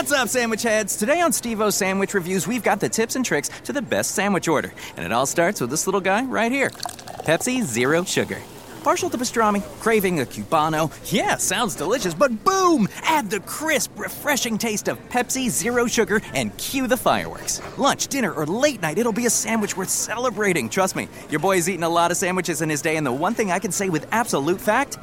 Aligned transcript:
What's 0.00 0.12
up, 0.12 0.28
sandwich 0.28 0.62
heads? 0.62 0.96
Today 0.96 1.20
on 1.20 1.30
Steve 1.30 1.60
O 1.60 1.68
Sandwich 1.68 2.14
Reviews, 2.14 2.48
we've 2.48 2.62
got 2.62 2.80
the 2.80 2.88
tips 2.88 3.16
and 3.16 3.24
tricks 3.24 3.50
to 3.64 3.72
the 3.74 3.82
best 3.82 4.12
sandwich 4.12 4.48
order. 4.48 4.72
And 4.96 5.04
it 5.04 5.12
all 5.12 5.26
starts 5.26 5.60
with 5.60 5.68
this 5.68 5.86
little 5.86 6.00
guy 6.00 6.24
right 6.24 6.50
here 6.50 6.70
Pepsi 6.70 7.62
Zero 7.62 8.02
Sugar. 8.04 8.40
Partial 8.82 9.10
to 9.10 9.18
pastrami, 9.18 9.62
craving 9.78 10.20
a 10.20 10.24
cubano. 10.24 10.90
Yeah, 11.12 11.36
sounds 11.36 11.76
delicious, 11.76 12.14
but 12.14 12.44
boom! 12.44 12.88
Add 13.02 13.28
the 13.28 13.40
crisp, 13.40 13.90
refreshing 13.98 14.56
taste 14.56 14.88
of 14.88 14.98
Pepsi 15.10 15.50
Zero 15.50 15.86
Sugar 15.86 16.22
and 16.32 16.56
cue 16.56 16.86
the 16.86 16.96
fireworks. 16.96 17.60
Lunch, 17.76 18.06
dinner, 18.06 18.32
or 18.32 18.46
late 18.46 18.80
night, 18.80 18.96
it'll 18.96 19.12
be 19.12 19.26
a 19.26 19.30
sandwich 19.30 19.76
worth 19.76 19.90
celebrating. 19.90 20.70
Trust 20.70 20.96
me, 20.96 21.08
your 21.28 21.40
boy's 21.40 21.68
eaten 21.68 21.84
a 21.84 21.88
lot 21.90 22.10
of 22.10 22.16
sandwiches 22.16 22.62
in 22.62 22.70
his 22.70 22.80
day, 22.80 22.96
and 22.96 23.06
the 23.06 23.12
one 23.12 23.34
thing 23.34 23.52
I 23.52 23.58
can 23.58 23.70
say 23.70 23.90
with 23.90 24.06
absolute 24.12 24.62
fact 24.62 24.96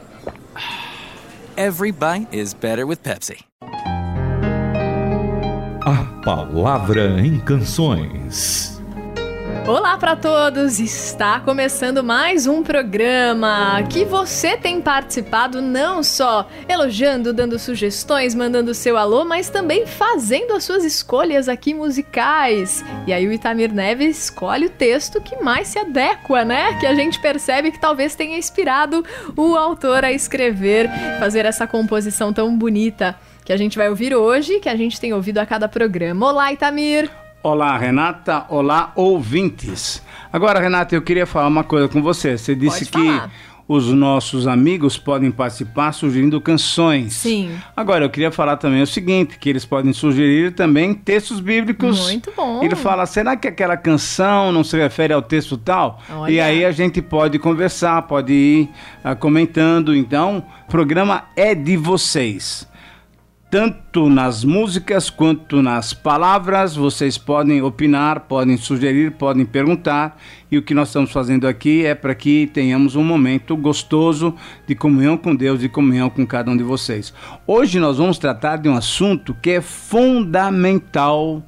every 1.56 1.92
bite 1.92 2.34
is 2.34 2.56
better 2.56 2.88
with 2.88 3.04
Pepsi. 3.04 3.47
Palavra 6.28 7.22
em 7.22 7.40
canções. 7.40 8.82
Olá 9.66 9.98
para 9.98 10.14
todos! 10.14 10.78
Está 10.78 11.40
começando 11.40 12.04
mais 12.04 12.46
um 12.46 12.62
programa 12.62 13.82
que 13.90 14.04
você 14.04 14.58
tem 14.58 14.82
participado 14.82 15.62
não 15.62 16.04
só 16.04 16.46
elogiando, 16.68 17.32
dando 17.32 17.58
sugestões, 17.58 18.36
mandando 18.36 18.74
seu 18.74 18.98
alô, 18.98 19.24
mas 19.24 19.50
também 19.50 19.86
fazendo 19.86 20.52
as 20.52 20.66
suas 20.66 20.84
escolhas 20.84 21.48
aqui 21.48 21.74
musicais. 21.74 22.84
E 23.08 23.14
aí 23.14 23.26
o 23.26 23.32
Itamir 23.32 23.74
Neves 23.74 24.26
escolhe 24.26 24.66
o 24.66 24.70
texto 24.70 25.22
que 25.22 25.42
mais 25.42 25.70
se 25.70 25.80
adequa, 25.80 26.44
né? 26.44 26.78
Que 26.78 26.88
a 26.88 26.94
gente 26.94 27.22
percebe 27.22 27.72
que 27.72 27.80
talvez 27.80 28.16
tenha 28.16 28.38
inspirado 28.38 29.02
o 29.34 29.56
autor 29.56 30.04
a 30.04 30.12
escrever, 30.12 30.90
fazer 31.22 31.46
essa 31.46 31.66
composição 31.66 32.34
tão 32.34 32.54
bonita 32.54 33.16
que 33.48 33.54
a 33.54 33.58
gente 33.58 33.78
vai 33.78 33.88
ouvir 33.88 34.14
hoje, 34.14 34.60
que 34.60 34.68
a 34.68 34.76
gente 34.76 35.00
tem 35.00 35.14
ouvido 35.14 35.38
a 35.38 35.46
cada 35.46 35.70
programa. 35.70 36.26
Olá, 36.28 36.52
Itamir! 36.52 37.10
Olá, 37.42 37.78
Renata. 37.78 38.46
Olá, 38.50 38.92
ouvintes. 38.94 40.04
Agora, 40.34 40.60
Renata, 40.60 40.94
eu 40.94 41.02
queria 41.02 41.26
falar 41.26 41.48
uma 41.48 41.64
coisa 41.64 41.88
com 41.88 42.02
você. 42.02 42.38
Você 42.38 42.54
disse 42.54 42.88
que 42.88 43.22
os 43.66 43.88
nossos 43.94 44.48
amigos 44.48 44.98
podem 44.98 45.32
participar 45.32 45.94
sugerindo 45.94 46.42
canções. 46.42 47.14
Sim. 47.14 47.52
Agora, 47.74 48.04
eu 48.04 48.10
queria 48.10 48.32
falar 48.32 48.58
também 48.58 48.82
o 48.82 48.88
seguinte, 48.88 49.40
que 49.40 49.50
eles 49.50 49.64
podem 49.64 49.94
sugerir 49.94 50.54
também 50.54 50.94
textos 50.94 51.40
bíblicos. 51.40 52.02
Muito 52.02 52.34
bom. 52.36 52.62
Ele 52.62 52.76
fala, 52.76 53.06
será 53.06 53.38
que 53.38 53.48
aquela 53.48 53.78
canção 53.78 54.52
não 54.52 54.62
se 54.62 54.76
refere 54.76 55.14
ao 55.14 55.22
texto 55.22 55.58
tal? 55.58 56.02
Olha. 56.10 56.30
E 56.30 56.42
aí 56.42 56.66
a 56.66 56.72
gente 56.74 57.02
pode 57.02 57.40
conversar, 57.40 58.02
pode 58.02 58.34
ir 58.34 58.70
uh, 59.06 59.16
comentando. 59.16 59.96
Então, 59.96 60.44
o 60.68 60.70
programa 60.70 61.30
é 61.34 61.56
de 61.56 61.78
vocês 61.78 62.68
tanto 63.50 64.10
nas 64.10 64.44
músicas 64.44 65.10
quanto 65.10 65.62
nas 65.62 65.94
palavras. 65.94 66.76
Vocês 66.76 67.18
podem 67.18 67.62
opinar, 67.62 68.22
podem 68.22 68.58
sugerir, 68.58 69.12
podem 69.12 69.46
perguntar. 69.46 70.20
E 70.52 70.58
o 70.58 70.62
que 70.62 70.74
nós 70.74 70.90
estamos 70.90 71.12
fazendo 71.12 71.48
aqui 71.48 71.86
é 71.86 71.96
para 71.96 72.14
que 72.14 72.48
tenhamos 72.48 72.96
um 72.96 73.04
momento 73.04 73.56
gostoso 73.56 74.36
de 74.68 74.76
comunhão 74.76 75.18
com 75.18 75.36
Deus 75.36 75.64
e 75.64 75.70
comunhão 75.70 76.10
com 76.10 76.26
cada 76.26 76.52
um 76.52 76.58
de 76.58 76.64
vocês. 76.64 77.14
Hoje 77.46 77.80
nós 77.80 77.98
vamos 77.98 78.18
tratar 78.18 78.58
de 78.58 78.68
um 78.68 78.76
assunto 78.76 79.34
que 79.42 79.52
é 79.52 79.62
fundamental 79.62 81.42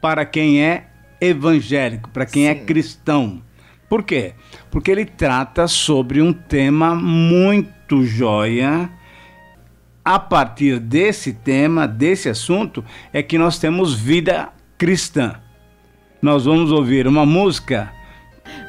para 0.00 0.24
quem 0.24 0.62
é 0.62 0.88
evangélico, 1.20 2.08
para 2.10 2.26
quem 2.26 2.48
é 2.48 2.54
Sim. 2.54 2.60
é 2.60 2.64
cristão. 2.64 3.42
Por 3.88 4.02
quê? 4.02 4.32
Porque 4.70 4.90
ele 4.90 5.04
trata 5.04 5.68
sobre 5.68 6.22
um 6.22 6.32
tema 6.32 6.94
muito 6.94 8.04
joia 8.04 8.90
a 10.04 10.18
partir 10.18 10.78
desse 10.78 11.32
tema, 11.32 11.88
desse 11.88 12.28
assunto, 12.28 12.84
é 13.12 13.22
que 13.22 13.38
nós 13.38 13.58
temos 13.58 13.94
vida 13.94 14.50
cristã. 14.76 15.36
Nós 16.20 16.44
vamos 16.44 16.70
ouvir 16.70 17.06
uma 17.06 17.24
música 17.24 17.90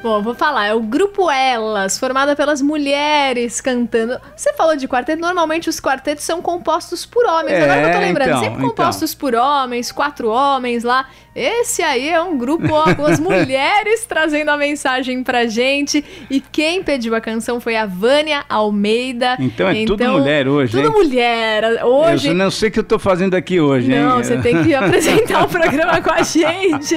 Bom, 0.06 0.22
vou 0.22 0.36
falar, 0.36 0.66
é 0.66 0.72
o 0.72 0.78
grupo 0.78 1.28
Elas, 1.28 1.98
formada 1.98 2.36
pelas 2.36 2.62
mulheres 2.62 3.60
cantando. 3.60 4.20
Você 4.36 4.52
falou 4.52 4.76
de 4.76 4.86
quarteto, 4.86 5.20
normalmente 5.20 5.68
os 5.68 5.80
quartetos 5.80 6.22
são 6.22 6.40
compostos 6.40 7.04
por 7.04 7.26
homens. 7.26 7.54
É, 7.54 7.64
Agora 7.64 7.80
que 7.80 7.88
eu 7.88 7.92
tô 7.92 7.98
lembrando, 7.98 8.28
então, 8.28 8.40
sempre 8.40 8.62
compostos 8.62 9.12
então. 9.12 9.20
por 9.20 9.34
homens, 9.34 9.90
quatro 9.90 10.28
homens 10.28 10.84
lá. 10.84 11.08
Esse 11.36 11.82
aí 11.82 12.08
é 12.08 12.18
um 12.18 12.38
grupo 12.38 12.66
com 12.96 13.04
as 13.04 13.20
mulheres 13.20 14.06
trazendo 14.06 14.50
a 14.50 14.56
mensagem 14.56 15.22
pra 15.22 15.46
gente. 15.46 16.02
E 16.30 16.40
quem 16.40 16.82
pediu 16.82 17.14
a 17.14 17.20
canção 17.20 17.60
foi 17.60 17.76
a 17.76 17.84
Vânia 17.84 18.42
Almeida. 18.48 19.36
Então 19.38 19.68
é 19.68 19.82
então, 19.82 19.96
tudo 19.98 20.12
mulher 20.12 20.48
hoje, 20.48 20.72
Tudo 20.72 20.86
hein? 20.88 20.92
mulher. 20.92 21.84
Hoje... 21.84 22.28
Eu 22.28 22.34
não 22.34 22.50
sei 22.50 22.70
o 22.70 22.72
que 22.72 22.78
eu 22.78 22.84
tô 22.84 22.98
fazendo 22.98 23.34
aqui 23.34 23.60
hoje, 23.60 23.92
hein? 23.92 24.00
Não, 24.00 24.16
você 24.16 24.38
tem 24.38 24.64
que 24.64 24.72
apresentar 24.74 25.44
o 25.44 25.48
programa 25.48 26.00
com 26.00 26.10
a 26.10 26.22
gente. 26.22 26.94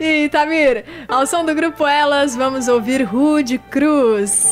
E, 0.00 0.28
Tamir, 0.30 0.84
ao 1.06 1.26
som 1.26 1.44
do 1.44 1.54
grupo 1.54 1.86
Elas, 1.86 2.34
vamos 2.34 2.51
ouvir 2.68 3.08
Rude 3.10 3.58
Cruz. 3.70 4.44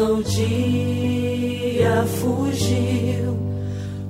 Ao 0.00 0.22
dia 0.22 1.92
fugiu 2.06 3.36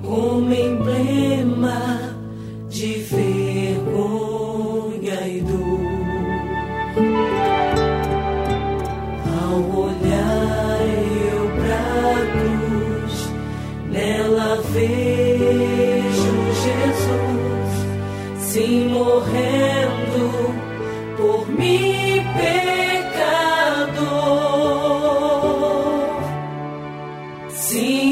como 0.05 0.55
emblema 0.55 2.15
de 2.69 2.93
vergonha 3.11 3.99
e 5.27 5.41
dor. 5.41 5.81
Ao 9.35 9.59
olhar 9.81 10.81
eu 11.33 11.51
pra 11.59 11.83
cruz, 12.39 13.15
nela 13.91 14.63
vejo 14.73 16.33
Jesus 16.63 17.73
se 18.39 18.65
morrer. 18.89 19.90
Calvário 27.71 28.10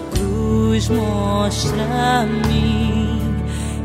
cruz 0.00 0.88
mostra 0.88 1.82
a 1.82 2.26
mim 2.26 3.14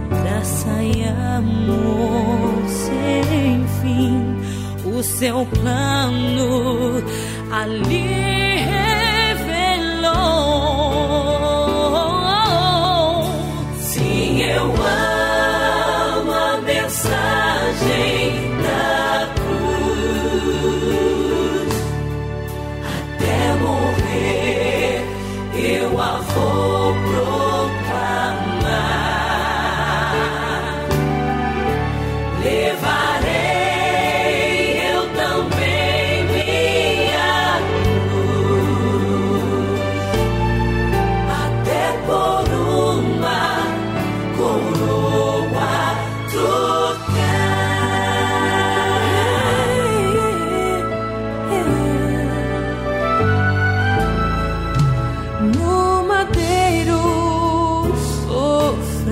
graça 0.10 0.84
e 0.84 1.04
amor 1.38 2.64
sem 2.68 3.66
fim. 3.82 4.38
O 4.90 5.04
seu 5.04 5.46
plano 5.46 7.04
ali 7.52 8.58
revelou. 9.28 9.64
Sim, 13.80 14.42
eu 14.42 14.66
amo. 14.66 15.09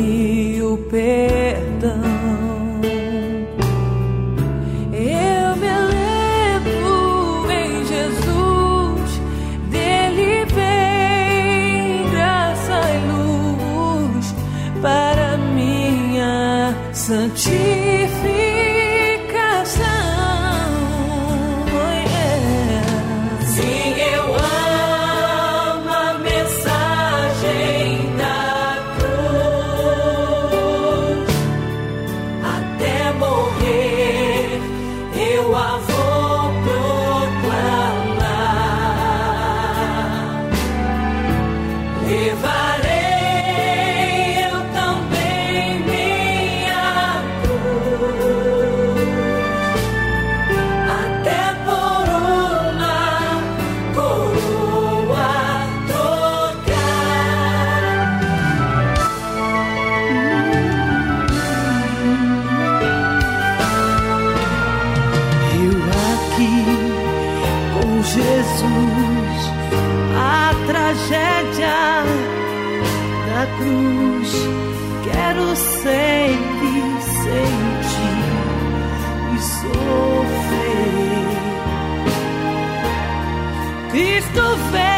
Isto 83.94 84.58
fez 84.73 84.94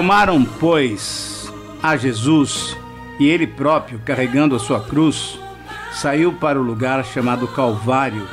Tomaram, 0.00 0.42
pois, 0.58 1.52
a 1.82 1.94
Jesus 1.94 2.74
e 3.18 3.28
ele 3.28 3.46
próprio, 3.46 4.00
carregando 4.02 4.56
a 4.56 4.58
sua 4.58 4.82
cruz, 4.82 5.38
saiu 5.92 6.32
para 6.32 6.58
o 6.58 6.62
lugar 6.62 7.04
chamado 7.04 7.46
Calvário, 7.46 8.26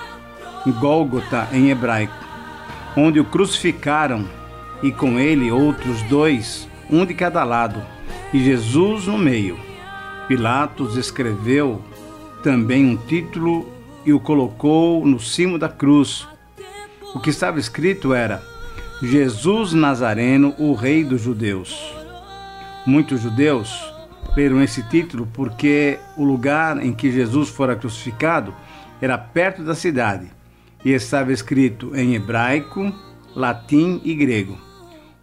Gólgota 0.79 1.45
em 1.51 1.69
hebraico, 1.69 2.15
onde 2.95 3.19
o 3.19 3.25
crucificaram 3.25 4.25
e 4.81 4.93
com 4.93 5.19
ele 5.19 5.51
outros 5.51 6.01
dois, 6.03 6.69
um 6.89 7.05
de 7.05 7.13
cada 7.13 7.43
lado, 7.43 7.83
e 8.33 8.41
Jesus 8.41 9.07
no 9.07 9.17
meio. 9.17 9.59
Pilatos 10.29 10.95
escreveu 10.95 11.81
também 12.41 12.85
um 12.85 12.95
título 12.95 13.69
e 14.05 14.13
o 14.13 14.21
colocou 14.21 15.05
no 15.05 15.19
cimo 15.19 15.59
da 15.59 15.67
cruz. 15.67 16.25
O 17.13 17.19
que 17.19 17.29
estava 17.29 17.59
escrito 17.59 18.13
era: 18.13 18.41
Jesus 19.01 19.73
Nazareno, 19.73 20.55
o 20.57 20.73
Rei 20.73 21.03
dos 21.03 21.21
Judeus. 21.21 21.93
Muitos 22.83 23.21
judeus 23.21 23.93
leram 24.35 24.59
esse 24.59 24.81
título 24.89 25.27
porque 25.33 25.99
o 26.15 26.23
lugar 26.23 26.83
em 26.83 26.91
que 26.91 27.11
Jesus 27.11 27.49
fora 27.49 27.75
crucificado 27.75 28.55
era 28.99 29.15
perto 29.15 29.63
da 29.63 29.75
cidade 29.75 30.31
e 30.83 30.93
estava 30.93 31.31
escrito 31.31 31.95
em 31.95 32.15
hebraico, 32.15 32.91
latim 33.35 34.01
e 34.03 34.15
grego. 34.15 34.57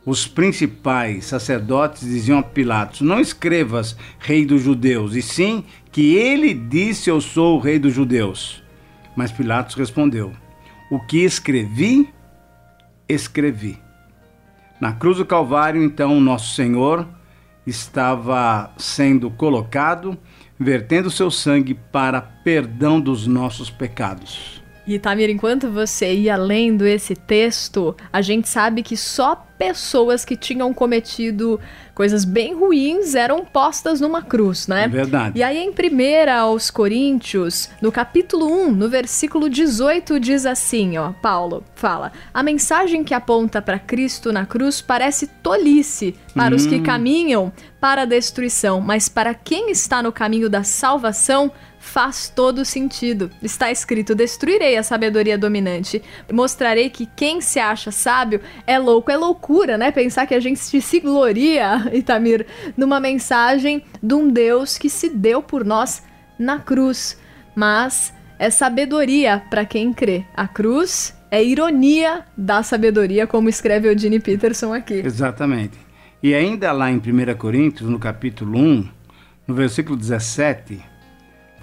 Os 0.06 0.24
principais 0.24 1.24
sacerdotes 1.24 2.02
diziam 2.02 2.38
a 2.38 2.44
Pilatos: 2.44 3.00
Não 3.00 3.18
escrevas 3.18 3.96
Rei 4.20 4.46
dos 4.46 4.62
Judeus, 4.62 5.16
e 5.16 5.22
sim 5.22 5.64
que 5.90 6.14
ele 6.14 6.54
disse: 6.54 7.10
Eu 7.10 7.20
sou 7.20 7.56
o 7.56 7.60
Rei 7.60 7.80
dos 7.80 7.92
Judeus. 7.92 8.62
Mas 9.16 9.32
Pilatos 9.32 9.74
respondeu: 9.74 10.32
O 10.88 11.00
que 11.00 11.24
escrevi, 11.24 12.08
escrevi. 13.08 13.78
Na 14.80 14.92
cruz 14.92 15.18
do 15.18 15.26
Calvário, 15.26 15.82
então, 15.82 16.20
nosso 16.20 16.54
Senhor 16.54 17.06
estava 17.66 18.72
sendo 18.76 19.30
colocado, 19.30 20.18
vertendo 20.58 21.10
seu 21.10 21.30
sangue 21.30 21.74
para 21.74 22.20
perdão 22.20 23.00
dos 23.00 23.26
nossos 23.26 23.70
pecados. 23.70 24.63
E 24.86 24.98
Tamir, 24.98 25.30
enquanto 25.30 25.70
você 25.70 26.12
ia 26.12 26.36
lendo 26.36 26.86
esse 26.86 27.14
texto, 27.14 27.96
a 28.12 28.20
gente 28.20 28.48
sabe 28.48 28.82
que 28.82 28.96
só 28.96 29.46
pessoas 29.58 30.24
que 30.24 30.36
tinham 30.36 30.74
cometido 30.74 31.58
coisas 31.94 32.24
bem 32.24 32.54
ruins 32.54 33.14
eram 33.14 33.44
postas 33.44 34.00
numa 34.00 34.20
cruz, 34.20 34.66
né? 34.66 34.84
É 34.84 34.88
verdade. 34.88 35.38
E 35.38 35.42
aí 35.42 35.58
em 35.58 35.70
1 35.70 36.30
aos 36.30 36.70
Coríntios, 36.70 37.70
no 37.80 37.92
capítulo 37.92 38.46
1, 38.46 38.72
no 38.72 38.88
versículo 38.88 39.48
18, 39.48 40.18
diz 40.18 40.44
assim, 40.44 40.98
ó, 40.98 41.12
Paulo 41.12 41.62
fala: 41.76 42.12
"A 42.32 42.42
mensagem 42.42 43.04
que 43.04 43.14
aponta 43.14 43.62
para 43.62 43.78
Cristo 43.78 44.32
na 44.32 44.44
cruz 44.44 44.80
parece 44.80 45.28
tolice 45.28 46.14
para 46.34 46.52
hum. 46.52 46.56
os 46.56 46.66
que 46.66 46.76
hum. 46.76 46.82
caminham 46.82 47.52
para 47.80 48.02
a 48.02 48.06
destruição, 48.06 48.80
mas 48.80 49.08
para 49.08 49.32
quem 49.34 49.70
está 49.70 50.02
no 50.02 50.10
caminho 50.10 50.50
da 50.50 50.64
salvação, 50.64 51.52
faz 51.84 52.28
todo 52.28 52.64
sentido. 52.64 53.30
Está 53.42 53.70
escrito: 53.70 54.14
Destruirei 54.14 54.76
a 54.76 54.82
sabedoria 54.82 55.36
dominante. 55.36 56.02
Mostrarei 56.32 56.88
que 56.88 57.06
quem 57.06 57.40
se 57.40 57.60
acha 57.60 57.92
sábio 57.92 58.40
é 58.66 58.78
louco. 58.78 59.10
É 59.10 59.16
loucura, 59.16 59.76
né? 59.76 59.92
Pensar 59.92 60.26
que 60.26 60.34
a 60.34 60.40
gente 60.40 60.58
se 60.58 61.00
gloria, 61.00 61.88
Itamir, 61.92 62.46
numa 62.76 62.98
mensagem 62.98 63.84
de 64.02 64.14
um 64.14 64.28
Deus 64.28 64.78
que 64.78 64.88
se 64.88 65.08
deu 65.08 65.42
por 65.42 65.64
nós 65.64 66.02
na 66.38 66.58
cruz. 66.58 67.20
Mas 67.54 68.12
é 68.38 68.50
sabedoria 68.50 69.42
para 69.50 69.64
quem 69.64 69.92
crê. 69.92 70.24
A 70.34 70.48
cruz 70.48 71.14
é 71.30 71.44
ironia 71.44 72.24
da 72.36 72.62
sabedoria, 72.62 73.26
como 73.26 73.48
escreve 73.48 73.88
Eugene 73.88 74.18
Peterson 74.18 74.72
aqui. 74.72 74.94
Exatamente. 74.94 75.78
E 76.22 76.34
ainda 76.34 76.72
lá 76.72 76.90
em 76.90 76.96
1 76.96 77.36
Coríntios, 77.36 77.88
no 77.88 77.98
capítulo 77.98 78.58
1, 78.58 78.88
no 79.46 79.54
versículo 79.54 79.96
17, 79.96 80.93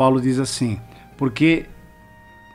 Paulo 0.02 0.20
diz 0.20 0.40
assim: 0.40 0.80
Porque 1.16 1.68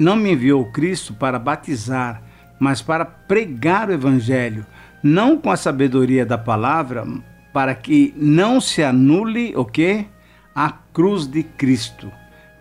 não 0.01 0.17
me 0.17 0.33
enviou 0.33 0.65
Cristo 0.73 1.15
para 1.15 1.39
batizar, 1.39 2.21
mas 2.59 2.83
para 2.83 3.05
pregar 3.05 3.89
o 3.89 3.93
evangelho, 3.93 4.67
não 5.01 5.39
com 5.39 5.53
a 5.53 5.57
sabedoria 5.57 6.27
da 6.27 6.37
palavra, 6.37 7.07
para 7.53 7.73
que 7.73 8.13
não 8.17 8.61
se 8.61 8.83
anule 8.83 9.53
o 9.55 9.65
que? 9.65 10.07
A 10.57 10.73
cruz 10.73 11.25
de 11.25 11.45
Cristo. 11.45 12.11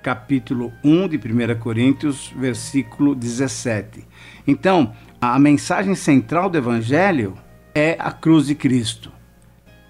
Capítulo 0.04 0.72
1 0.84 1.08
de 1.08 1.18
1 1.18 1.60
Coríntios, 1.60 2.32
versículo 2.38 3.16
17. 3.16 4.08
Então, 4.46 4.94
a 5.20 5.40
mensagem 5.40 5.96
central 5.96 6.48
do 6.48 6.60
evangelho 6.60 7.34
é 7.74 7.98
a 7.98 8.12
cruz 8.12 8.46
de 8.46 8.54
Cristo. 8.54 9.12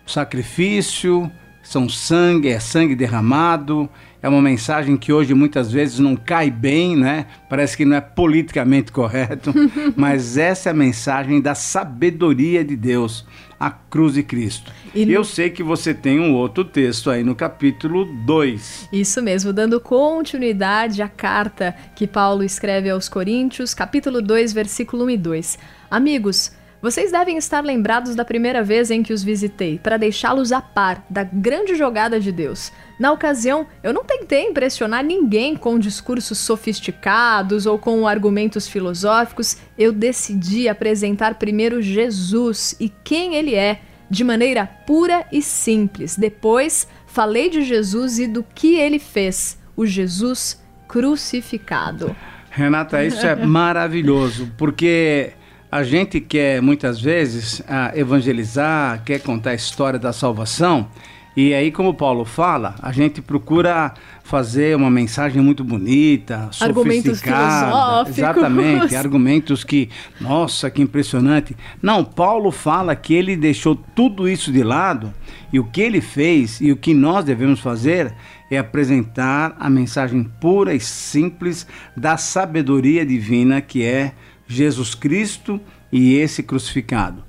O 0.07 0.09
sacrifício 0.09 1.29
são 1.61 1.89
sangue, 1.89 2.47
é 2.47 2.61
sangue 2.61 2.95
derramado, 2.95 3.89
é 4.25 4.27
uma 4.27 4.41
mensagem 4.41 4.97
que 4.97 5.13
hoje 5.13 5.35
muitas 5.35 5.71
vezes 5.71 5.99
não 5.99 6.15
cai 6.15 6.49
bem, 6.49 6.97
né? 6.97 7.27
Parece 7.47 7.77
que 7.77 7.85
não 7.85 7.95
é 7.95 8.01
politicamente 8.01 8.91
correto, 8.91 9.53
mas 9.95 10.35
essa 10.35 10.69
é 10.69 10.71
a 10.71 10.73
mensagem 10.73 11.39
da 11.39 11.53
sabedoria 11.53 12.65
de 12.65 12.75
Deus, 12.75 13.23
a 13.59 13.69
cruz 13.69 14.15
de 14.15 14.23
Cristo. 14.23 14.71
E 14.95 15.13
eu 15.13 15.23
sei 15.23 15.51
que 15.51 15.61
você 15.61 15.93
tem 15.93 16.19
um 16.19 16.33
outro 16.33 16.65
texto 16.65 17.11
aí 17.11 17.23
no 17.23 17.35
capítulo 17.35 18.03
2. 18.25 18.89
Isso 18.91 19.21
mesmo, 19.21 19.53
dando 19.53 19.79
continuidade 19.79 21.03
à 21.03 21.07
carta 21.07 21.75
que 21.95 22.07
Paulo 22.07 22.43
escreve 22.43 22.89
aos 22.89 23.07
Coríntios, 23.07 23.75
capítulo 23.75 24.23
2, 24.23 24.53
versículo 24.53 25.05
1 25.05 25.09
e 25.11 25.17
2. 25.17 25.59
Amigos, 25.91 26.51
vocês 26.85 27.11
devem 27.11 27.35
estar 27.35 27.65
lembrados 27.65 28.13
da 28.13 28.23
primeira 28.23 28.61
vez 28.61 28.91
em 28.91 29.01
que 29.01 29.11
os 29.11 29.23
visitei, 29.23 29.79
para 29.79 29.97
deixá-los 29.97 30.51
a 30.51 30.61
par 30.61 31.03
da 31.09 31.23
grande 31.23 31.73
jogada 31.73 32.19
de 32.19 32.31
Deus. 32.31 32.71
Na 32.99 33.11
ocasião, 33.11 33.65
eu 33.81 33.91
não 33.91 34.03
tentei 34.03 34.43
impressionar 34.43 35.03
ninguém 35.03 35.55
com 35.55 35.79
discursos 35.79 36.37
sofisticados 36.37 37.65
ou 37.65 37.79
com 37.79 38.07
argumentos 38.07 38.67
filosóficos, 38.67 39.57
eu 39.75 39.91
decidi 39.91 40.69
apresentar 40.69 41.39
primeiro 41.39 41.81
Jesus 41.81 42.75
e 42.79 42.87
quem 43.03 43.33
ele 43.33 43.55
é, 43.55 43.81
de 44.07 44.23
maneira 44.23 44.67
pura 44.85 45.25
e 45.31 45.41
simples. 45.41 46.15
Depois, 46.15 46.87
falei 47.07 47.49
de 47.49 47.63
Jesus 47.63 48.19
e 48.19 48.27
do 48.27 48.43
que 48.43 48.75
ele 48.75 48.99
fez, 48.99 49.57
o 49.75 49.87
Jesus 49.87 50.63
crucificado. 50.87 52.15
Renata, 52.51 53.03
isso 53.03 53.25
é 53.25 53.35
maravilhoso, 53.35 54.53
porque 54.55 55.33
a 55.75 55.83
gente 55.83 56.21
quer 56.21 56.61
muitas 56.61 57.01
vezes 57.01 57.61
evangelizar, 57.93 59.03
quer 59.03 59.19
contar 59.19 59.49
a 59.49 59.55
história 59.55 59.99
da 59.99 60.13
salvação, 60.13 60.87
e 61.35 61.53
aí, 61.53 61.69
como 61.69 61.93
Paulo 61.93 62.23
fala, 62.23 62.75
a 62.81 62.93
gente 62.93 63.21
procura 63.21 63.93
fazer 64.23 64.73
uma 64.73 64.89
mensagem 64.89 65.41
muito 65.41 65.65
bonita, 65.65 66.49
argumentos 66.61 67.19
sofisticada. 67.19 68.09
Exatamente, 68.09 68.95
argumentos 68.95 69.65
que, 69.65 69.89
nossa, 70.21 70.69
que 70.69 70.81
impressionante. 70.81 71.53
Não, 71.81 72.05
Paulo 72.05 72.51
fala 72.51 72.95
que 72.95 73.13
ele 73.13 73.35
deixou 73.35 73.75
tudo 73.75 74.29
isso 74.29 74.49
de 74.49 74.63
lado 74.63 75.13
e 75.51 75.59
o 75.59 75.65
que 75.65 75.81
ele 75.81 75.99
fez 75.99 76.61
e 76.61 76.71
o 76.71 76.77
que 76.77 76.93
nós 76.93 77.25
devemos 77.25 77.59
fazer 77.59 78.13
é 78.49 78.57
apresentar 78.57 79.57
a 79.59 79.69
mensagem 79.69 80.23
pura 80.39 80.73
e 80.73 80.79
simples 80.79 81.67
da 81.97 82.15
sabedoria 82.15 83.05
divina 83.05 83.59
que 83.59 83.83
é 83.83 84.13
Jesus 84.47 84.95
Cristo 84.95 85.59
e 85.91 86.15
esse 86.15 86.43
crucificado. 86.43 87.23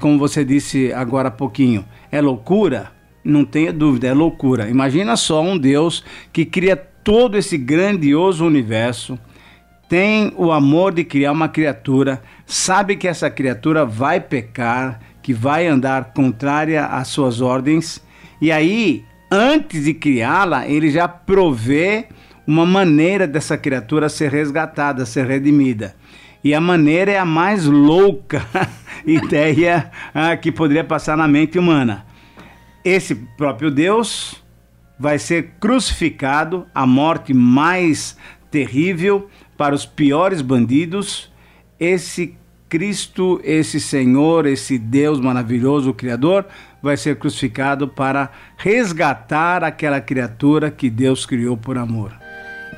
Como 0.00 0.18
você 0.18 0.44
disse 0.44 0.92
agora 0.92 1.28
há 1.28 1.30
pouquinho, 1.30 1.84
é 2.10 2.20
loucura? 2.20 2.92
Não 3.24 3.44
tenha 3.44 3.72
dúvida, 3.72 4.08
é 4.08 4.12
loucura. 4.12 4.68
Imagina 4.68 5.16
só 5.16 5.42
um 5.42 5.56
Deus 5.56 6.04
que 6.32 6.44
cria 6.44 6.76
todo 6.76 7.36
esse 7.36 7.56
grandioso 7.56 8.44
universo, 8.44 9.18
tem 9.88 10.32
o 10.36 10.50
amor 10.50 10.92
de 10.92 11.04
criar 11.04 11.32
uma 11.32 11.48
criatura, 11.48 12.22
sabe 12.46 12.96
que 12.96 13.06
essa 13.06 13.28
criatura 13.28 13.84
vai 13.84 14.20
pecar, 14.20 15.00
que 15.22 15.34
vai 15.34 15.66
andar 15.66 16.12
contrária 16.14 16.86
às 16.86 17.08
suas 17.08 17.40
ordens, 17.40 18.02
e 18.40 18.50
aí, 18.50 19.04
antes 19.30 19.84
de 19.84 19.94
criá-la, 19.94 20.66
ele 20.66 20.90
já 20.90 21.06
provê 21.06 22.06
uma 22.46 22.66
maneira 22.66 23.26
dessa 23.26 23.56
criatura 23.56 24.08
ser 24.08 24.30
resgatada, 24.30 25.06
ser 25.06 25.26
redimida. 25.26 25.94
E 26.44 26.54
a 26.54 26.60
maneira 26.60 27.12
é 27.12 27.18
a 27.18 27.24
mais 27.24 27.66
louca 27.66 28.46
ideia 29.06 29.90
ah, 30.12 30.36
que 30.36 30.50
poderia 30.50 30.84
passar 30.84 31.16
na 31.16 31.28
mente 31.28 31.58
humana. 31.58 32.04
Esse 32.84 33.14
próprio 33.14 33.70
Deus 33.70 34.42
vai 34.98 35.18
ser 35.18 35.54
crucificado, 35.60 36.66
a 36.74 36.86
morte 36.86 37.32
mais 37.32 38.16
terrível 38.50 39.28
para 39.56 39.74
os 39.74 39.86
piores 39.86 40.40
bandidos. 40.42 41.30
Esse 41.78 42.36
Cristo, 42.68 43.40
esse 43.44 43.78
Senhor, 43.78 44.46
esse 44.46 44.78
Deus 44.78 45.20
maravilhoso, 45.20 45.90
o 45.90 45.94
Criador, 45.94 46.46
vai 46.82 46.96
ser 46.96 47.16
crucificado 47.16 47.86
para 47.86 48.30
resgatar 48.56 49.62
aquela 49.62 50.00
criatura 50.00 50.70
que 50.70 50.88
Deus 50.88 51.26
criou 51.26 51.56
por 51.56 51.76
amor. 51.76 52.12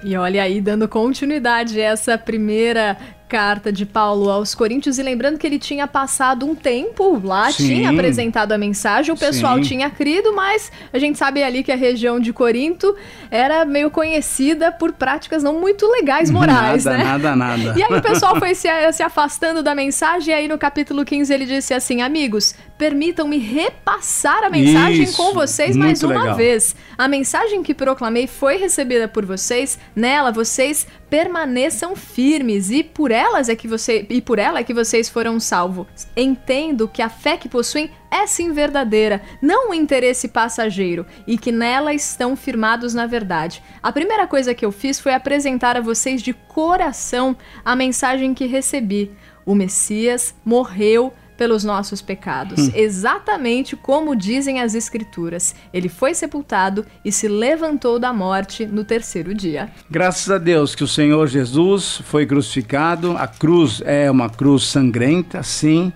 E 0.03 0.17
olha 0.17 0.43
aí, 0.43 0.61
dando 0.61 0.89
continuidade 0.89 1.81
a 1.81 1.85
essa 1.85 2.19
primeira 2.19 2.97
carta 3.35 3.73
de 3.73 3.85
Paulo 3.85 4.31
aos 4.31 4.55
Coríntios 4.55 4.97
e 4.97 5.03
lembrando 5.03 5.39
que 5.39 5.45
ele 5.45 5.59
tinha 5.59 5.89
passado 5.89 6.47
um 6.47 6.55
tempo 6.55 7.21
lá, 7.25 7.51
Sim. 7.51 7.67
tinha 7.67 7.91
apresentado 7.91 8.53
a 8.53 8.59
mensagem, 8.59 9.13
o 9.13 9.19
pessoal 9.19 9.57
Sim. 9.57 9.63
tinha 9.63 9.91
crido, 9.91 10.33
mas 10.33 10.71
a 10.93 11.01
gente 11.01 11.19
sabe 11.19 11.43
ali 11.43 11.65
que 11.65 11.73
a 11.73 11.77
região 11.77 12.21
de 12.21 12.33
Corinto 12.33 12.95
era 13.33 13.65
meio 13.65 13.91
conhecida 13.91 14.71
por 14.71 14.93
práticas 14.93 15.43
não 15.43 15.59
muito 15.61 15.85
legais 15.85 16.31
morais, 16.31 16.85
nada, 16.85 16.97
né? 16.97 17.05
Nada, 17.05 17.35
nada. 17.35 17.75
E 17.77 17.83
aí 17.83 17.99
o 17.99 18.01
pessoal 18.01 18.39
foi 18.39 18.55
se, 18.55 18.69
se 18.93 19.03
afastando 19.03 19.65
da 19.65 19.75
mensagem 19.75 20.33
e 20.33 20.37
aí 20.37 20.47
no 20.47 20.57
capítulo 20.57 21.05
15 21.05 21.35
ele 21.35 21.45
disse 21.45 21.75
assim: 21.75 22.03
"Amigos, 22.03 22.55
permitam-me 22.79 23.39
repassar 23.39 24.45
a 24.45 24.51
mensagem 24.51 25.03
Isso, 25.03 25.17
com 25.17 25.33
vocês 25.33 25.77
mais 25.77 26.03
uma 26.03 26.21
legal. 26.21 26.37
vez. 26.37 26.77
A 26.97 27.09
mensagem 27.09 27.63
que 27.63 27.75
proclamei 27.75 28.27
foi 28.27 28.59
recebida 28.59 29.09
por 29.09 29.25
vocês, 29.25 29.79
nela 29.95 30.31
vocês 30.31 30.87
permaneçam 31.09 31.95
firmes 31.95 32.71
e 32.71 32.83
por 32.83 33.13
elas 33.25 33.49
é 33.49 33.57
que 33.57 33.67
você 33.67 34.07
e 34.11 34.21
por 34.21 34.39
ela 34.39 34.59
é 34.59 34.65
que 34.65 34.75
vocês 34.75 35.09
foram 35.09 35.41
salvos. 35.41 35.87
Entendo 36.15 36.87
que 36.87 37.01
a 37.01 37.09
fé 37.09 37.37
que 37.37 37.49
possuem 37.49 37.91
é 38.11 38.27
sim 38.27 38.53
verdadeira, 38.53 39.23
não 39.41 39.71
um 39.71 39.75
interesse 39.75 40.29
passageiro, 40.29 41.07
e 41.27 41.37
que 41.37 41.51
nela 41.51 41.95
estão 41.95 42.37
firmados 42.37 42.93
na 42.95 43.07
verdade. 43.07 43.63
A 43.83 43.91
primeira 43.91 44.27
coisa 44.27 44.55
que 44.55 44.65
eu 44.65 44.71
fiz 44.71 45.01
foi 45.01 45.15
apresentar 45.15 45.77
a 45.77 45.81
vocês 45.81 46.23
de 46.23 46.33
coração 46.33 47.37
a 47.65 47.75
mensagem 47.75 48.35
que 48.35 48.47
recebi. 48.47 49.11
O 49.47 49.55
Messias 49.55 50.35
morreu 50.45 51.13
pelos 51.37 51.65
nossos 51.65 52.01
pecados, 52.01 52.69
hum. 52.69 52.73
exatamente 52.75 53.77
como 53.77 54.15
dizem 54.15 54.61
as 54.61 54.75
Escrituras. 54.75 55.55
Ele 55.73 55.89
foi 55.89 56.15
sepultado 56.15 56.85
e 57.05 57.11
se 57.11 57.29
levantou 57.29 57.99
da 57.99 58.13
morte 58.13 58.67
no 58.67 58.85
terceiro 58.85 59.35
dia. 59.35 59.71
Graças 59.91 60.31
a 60.31 60.39
Deus 60.39 60.75
que 60.75 60.85
o 60.85 60.89
Senhor 60.89 61.27
Jesus 61.27 62.01
foi 62.05 62.27
crucificado. 62.27 63.17
A 63.17 63.27
cruz 63.27 63.83
é 63.85 64.11
uma 64.11 64.29
cruz 64.29 64.65
sangrenta, 64.65 65.43
sim. 65.43 65.93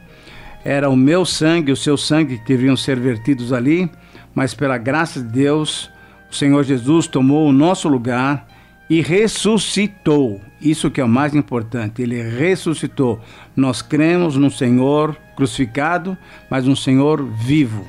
Era 0.64 0.90
o 0.90 0.96
meu 0.96 1.24
sangue, 1.24 1.72
o 1.72 1.76
seu 1.76 1.96
sangue 1.96 2.38
que 2.38 2.46
deveriam 2.46 2.76
ser 2.76 2.98
vertidos 2.98 3.52
ali, 3.52 3.90
mas 4.34 4.54
pela 4.54 4.76
graça 4.76 5.20
de 5.20 5.28
Deus, 5.28 5.90
o 6.30 6.34
Senhor 6.34 6.62
Jesus 6.64 7.06
tomou 7.06 7.48
o 7.48 7.52
nosso 7.52 7.88
lugar 7.88 8.46
e 8.90 9.00
ressuscitou. 9.00 10.40
Isso 10.60 10.90
que 10.90 11.00
é 11.00 11.04
o 11.04 11.08
mais 11.08 11.34
importante, 11.34 12.02
ele 12.02 12.20
ressuscitou. 12.22 13.20
Nós 13.54 13.82
cremos 13.82 14.36
no 14.36 14.50
Senhor 14.50 15.16
crucificado, 15.38 16.18
mas 16.50 16.66
um 16.66 16.74
Senhor 16.74 17.24
vivo. 17.24 17.86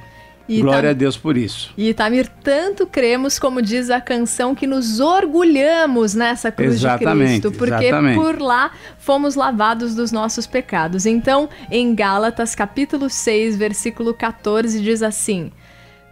E 0.48 0.62
Glória 0.62 0.92
a 0.92 0.94
Deus 0.94 1.18
por 1.18 1.36
isso. 1.36 1.74
E 1.76 1.94
Tamir, 1.94 2.28
tanto 2.44 2.86
cremos, 2.86 3.38
como 3.40 3.60
diz 3.62 3.90
a 3.90 4.00
canção, 4.00 4.54
que 4.54 4.66
nos 4.66 5.00
orgulhamos 5.00 6.14
nessa 6.14 6.52
cruz 6.52 6.76
exatamente, 6.76 7.42
de 7.42 7.42
Cristo, 7.42 7.52
porque 7.52 7.86
exatamente. 7.86 8.20
por 8.20 8.40
lá 8.40 8.72
fomos 9.00 9.36
lavados 9.36 9.94
dos 9.96 10.12
nossos 10.12 10.46
pecados. 10.48 11.06
Então, 11.08 11.50
em 11.72 11.94
Gálatas 11.94 12.54
capítulo 12.54 13.10
6, 13.10 13.58
versículo 13.58 14.14
14, 14.14 14.82
diz 14.82 15.04
assim: 15.04 15.52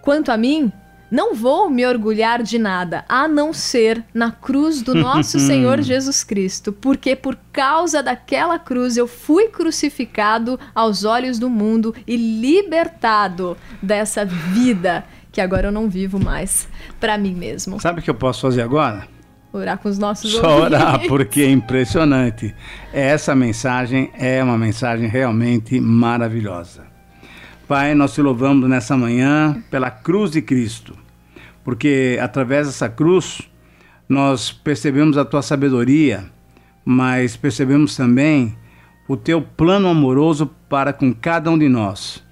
Quanto 0.01 0.32
a 0.32 0.38
mim, 0.38 0.72
não 1.10 1.34
vou 1.34 1.70
me 1.70 1.86
orgulhar 1.86 2.44
de 2.44 2.58
nada, 2.58 3.06
a 3.08 3.28
não 3.28 3.54
ser 3.54 4.04
na 4.14 4.32
cruz 4.32 4.82
do 4.82 4.94
nosso 4.94 5.40
Senhor 5.42 5.82
Jesus 5.82 6.24
Cristo, 6.24 6.72
porque 6.72 7.16
por 7.16 7.38
causa 7.52 8.04
daquela 8.04 8.60
cruz 8.60 8.98
eu 8.98 9.08
fui 9.08 9.50
crucificado 9.50 10.60
aos 10.74 11.04
olhos 11.04 11.40
do 11.40 11.50
mundo 11.50 11.94
e 12.06 12.16
libertado 12.18 13.58
dessa 13.82 14.26
vida 14.26 15.06
que 15.32 15.42
agora 15.42 15.68
eu 15.68 15.72
não 15.72 15.88
vivo 15.88 16.20
mais 16.20 16.68
para 17.00 17.16
mim 17.16 17.36
mesmo. 17.36 17.80
Sabe 17.80 18.00
o 18.00 18.04
que 18.04 18.10
eu 18.10 18.16
posso 18.16 18.42
fazer 18.42 18.64
agora? 18.64 19.08
Orar 19.54 19.78
com 19.78 19.88
os 19.88 20.00
nossos 20.00 20.32
Só 20.32 20.58
ouvintes. 20.58 20.80
orar, 20.80 21.08
porque 21.08 21.42
é 21.42 21.52
impressionante. 21.52 22.56
Essa 22.92 23.36
mensagem 23.36 24.12
é 24.18 24.44
uma 24.44 24.58
mensagem 24.58 25.08
realmente 25.08 25.80
maravilhosa. 25.80 26.87
Pai, 27.68 27.94
nós 27.94 28.14
te 28.14 28.22
louvamos 28.22 28.70
nessa 28.70 28.96
manhã 28.96 29.62
pela 29.70 29.92
cruz 29.92 30.32
de 30.32 30.42
Cristo, 30.42 30.96
porque 31.66 32.18
através 32.22 32.66
dessa 32.66 32.88
cruz 32.88 33.42
nós 34.08 34.54
percebemos 34.54 35.18
a 35.18 35.26
tua 35.26 35.42
sabedoria, 35.42 36.32
mas 36.86 37.36
percebemos 37.36 37.94
também 37.94 38.56
o 39.06 39.18
teu 39.18 39.42
plano 39.42 39.90
amoroso 39.90 40.50
para 40.70 40.94
com 40.94 41.14
cada 41.14 41.52
um 41.52 41.58
de 41.58 41.68
nós. 41.68 42.24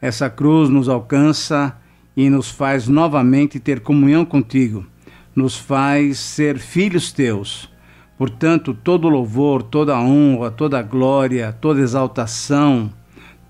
Essa 0.00 0.28
cruz 0.28 0.68
nos 0.68 0.88
alcança 0.88 1.76
e 2.16 2.28
nos 2.28 2.50
faz 2.50 2.88
novamente 2.88 3.60
ter 3.60 3.78
comunhão 3.78 4.24
contigo, 4.24 4.84
nos 5.32 5.56
faz 5.56 6.18
ser 6.18 6.58
filhos 6.58 7.12
teus. 7.12 7.70
Portanto, 8.18 8.74
todo 8.74 9.08
louvor, 9.08 9.62
toda 9.62 9.96
honra, 9.96 10.50
toda 10.50 10.82
glória, 10.82 11.52
toda 11.52 11.80
exaltação, 11.80 12.92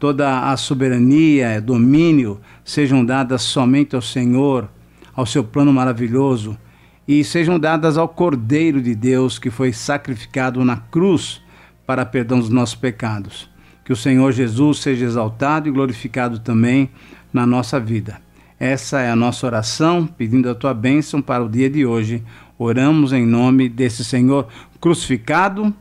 toda 0.03 0.51
a 0.51 0.57
soberania, 0.57 1.61
domínio 1.61 2.41
sejam 2.65 3.05
dadas 3.05 3.41
somente 3.43 3.95
ao 3.95 4.03
Senhor, 4.03 4.69
ao 5.15 5.25
seu 5.25 5.45
plano 5.45 5.73
maravilhoso 5.73 6.59
e 7.07 7.23
sejam 7.23 7.57
dadas 7.57 7.97
ao 7.97 8.09
Cordeiro 8.09 8.83
de 8.83 8.97
Deus 8.97 9.39
que 9.39 9.49
foi 9.49 9.73
sacrificado 9.73 10.65
na 10.65 10.77
cruz 10.77 11.41
para 11.87 12.05
perdão 12.05 12.41
dos 12.41 12.49
nossos 12.49 12.75
pecados. 12.75 13.49
Que 13.85 13.93
o 13.93 13.97
Senhor 13.97 14.33
Jesus 14.33 14.81
seja 14.81 15.05
exaltado 15.05 15.69
e 15.69 15.71
glorificado 15.71 16.41
também 16.41 16.91
na 17.33 17.47
nossa 17.47 17.79
vida. 17.79 18.21
Essa 18.59 19.03
é 19.03 19.09
a 19.09 19.15
nossa 19.15 19.47
oração, 19.47 20.05
pedindo 20.05 20.51
a 20.51 20.55
tua 20.57 20.75
bênção 20.75 21.23
para 21.23 21.45
o 21.45 21.49
dia 21.49 21.71
de 21.71 21.87
hoje. 21.87 22.25
Oramos 22.59 23.13
em 23.13 23.25
nome 23.25 23.69
desse 23.69 24.05
Senhor 24.05 24.49
crucificado, 24.81 25.73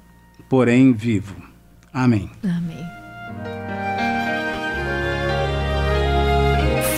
porém 0.47 0.93
vivo. 0.93 1.35
Amém. 1.91 2.29
Amém. 2.43 3.00